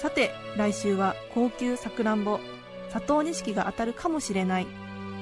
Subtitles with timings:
[0.00, 2.40] さて来週は高級さくらんぼ。
[2.90, 4.66] 佐藤錦が当たるかもしれない。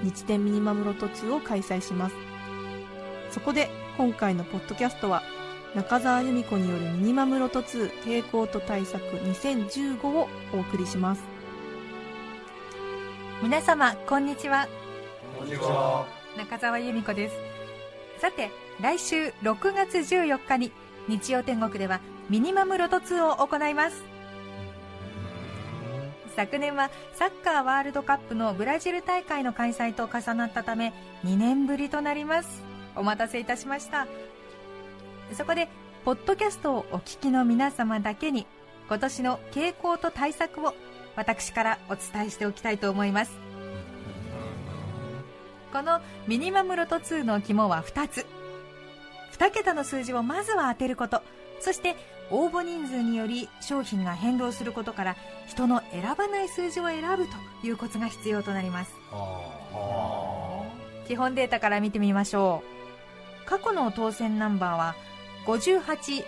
[0.05, 2.15] 日天ミニマムロト2を開催します。
[3.33, 5.25] そこで今回のポッドキャストは
[5.75, 11.25] 中澤由美子によるミニマムロト2傾向と対策2015をお送りします。
[13.43, 14.69] 皆様こんにちは。
[15.37, 16.07] こんにちは。
[16.37, 17.35] 中澤由美子です。
[18.21, 20.71] さて来週6月14日に
[21.09, 22.01] 日曜天国では
[22.31, 24.05] ミニマムロト2を行います
[26.39, 30.93] 昨年はサッカーワールドカップのブラジル大会の開催と重なったため
[31.25, 32.63] 2年ぶりとなります。
[32.95, 34.07] お待たせいたしました。
[35.33, 35.69] そこで
[36.05, 38.47] ポッドキャストをお聞きの皆様だけに
[38.87, 40.75] 今年の傾向と対策を
[41.17, 43.33] 私からお伝えしておきたいと思います。
[45.73, 48.27] このミニマムロト2の肝は2つ。
[49.33, 51.21] 2桁の数字をまずは当てること。
[51.59, 51.97] そして
[52.31, 58.93] 応募人数により商品が変動することから人の選ばない数字を選ぶというコツが必要となります。
[61.07, 62.63] 基本データから見てみましょ
[63.45, 63.47] う。
[63.47, 64.95] 過去の当選ナンバーは
[65.47, 66.25] 58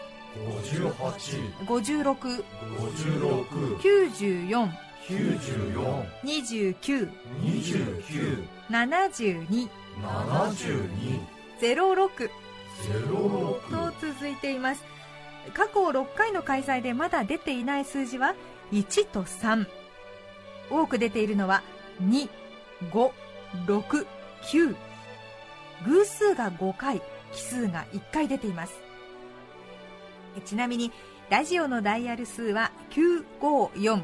[0.57, 2.45] 58、56
[2.79, 4.71] 56、94
[5.11, 7.11] 94、29
[7.43, 9.69] 29、72
[10.01, 10.89] 72、
[11.61, 12.31] 06
[12.81, 14.85] 06、と続いています
[15.55, 18.35] 過去6回の開催でまだ出ていない数字は
[18.73, 19.67] 1と3
[20.71, 21.63] 多く出ているのは
[22.03, 24.77] 2569
[25.87, 28.75] 偶数が5回奇数が1回出ています。
[30.45, 30.93] ちなみに
[31.29, 34.03] ラジオのダイヤル数は954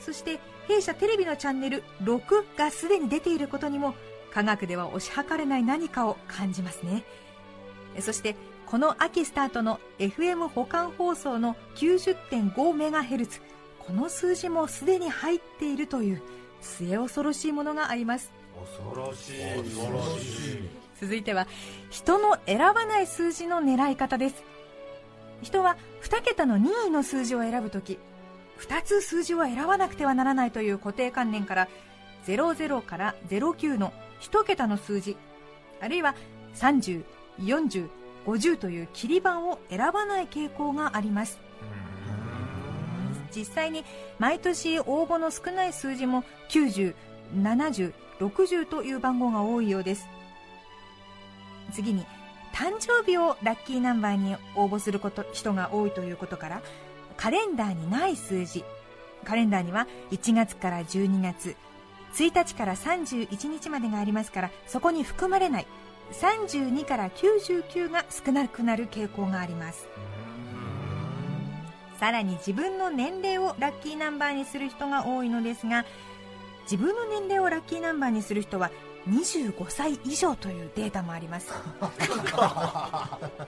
[0.00, 3.94] そして弊社テレビのチャンネル6がすでに出ていることにも
[4.32, 7.04] 科学では推し量れない何かを感じますね。
[8.00, 8.36] そして
[8.66, 13.40] この秋スタートの FM 保管放送の 90.5MHz
[13.78, 16.22] この数字もすでに入っているという
[16.60, 19.62] 末恐ろしいものがあります恐ろしい。
[19.62, 20.84] 恐ろしい。
[21.00, 21.46] 続いては
[21.90, 24.42] 人の選ばない数字の狙い方です
[25.42, 27.98] 人は2桁の任意の数字を選ぶとき
[28.60, 31.68] 2つ数字を選ばなくてはならないという固定観念から
[32.26, 35.16] 00から09の1桁の数字
[35.80, 36.14] あるいは
[38.26, 41.40] 50という切り番を選ばない傾向があります。
[43.34, 43.84] 実際に
[44.18, 50.06] 毎年応募の少ない数字も907060という番号が多いようです。
[51.72, 52.06] 次に
[52.52, 56.62] 誕生日をラッキーナンバーに応募すること人が多いということから
[57.16, 58.64] カレンダーにない数字。
[59.24, 61.56] カレンダーには1月から12月
[62.14, 65.66] 1日から31日までがありますからそこに含まれない
[66.20, 69.86] 32から99が少なくなる傾向があります。
[71.98, 75.84] さらに自分の年齢をラッキーナンバーにする人が多いのですが
[76.64, 78.70] 自分の年齢をラッキーナンバーにする人は
[79.08, 81.52] 25歳以上というデータもあります。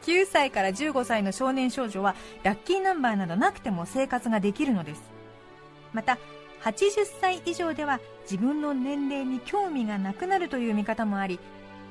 [0.03, 5.03] 9歳から15歳の少年少女はラッキーナンバーなどなくても生活ができるのです。
[5.93, 6.19] また
[6.63, 11.39] 80歳以上では自分の年齢に興味がなくなるという見方もあり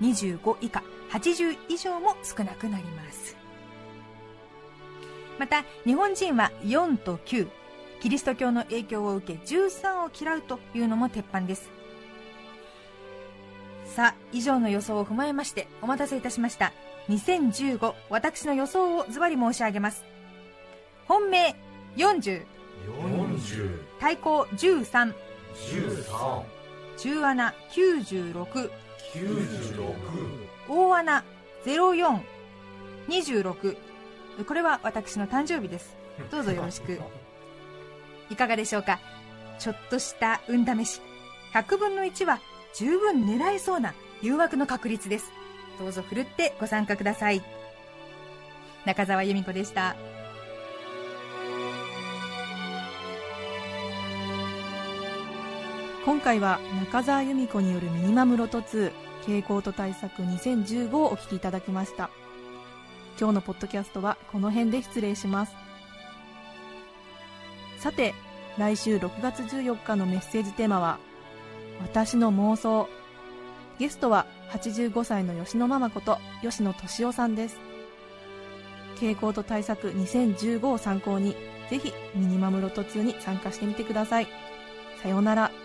[0.02, 3.36] 25以下80以上も少なくなります。
[5.38, 7.48] また日本人は4と9
[8.00, 11.70] キリスト教の影響を受け13を嫌うというのも鉄板です。
[13.86, 16.74] さあ以上の予想を踏まえましてお待たせいたしました。
[17.10, 20.04] 2015私の予想をズバリ申し上げます。
[21.08, 21.56] 本命
[21.96, 22.46] 40
[22.86, 25.14] 40、対抗13
[25.56, 26.44] 13、
[26.98, 28.85] 中穴96 96、
[30.68, 31.24] 大穴
[31.66, 33.78] 0426
[34.46, 35.96] これは私の誕生日です。
[36.30, 37.00] どうぞよろしく。
[38.30, 39.00] いかがでしょうか？
[39.58, 41.02] ちょっとした運試し。
[41.54, 42.42] 100分の1は
[42.74, 45.32] 十分狙えそうな誘惑の確率です。
[45.80, 47.42] どうぞふるってご参加ください。
[48.86, 49.96] 中澤由美子でした。
[56.04, 62.10] 今回は中澤由美子によるミニマムロト2傾向と対策2015をお聞きいただきました。
[63.20, 65.56] 今日のポッドキャストはこの辺で失礼します。
[67.80, 68.14] さて
[68.58, 71.00] 来週6月14日のメッセージテーマは
[71.82, 72.88] 「私の妄想」
[73.80, 77.60] ゲストは85歳の吉野ママこと吉野敏夫さんです。
[78.98, 81.36] 傾向と対策2015を参考に
[81.70, 84.28] ぜひミニマムロト2に参加してみてください。
[85.02, 85.65] さようなら。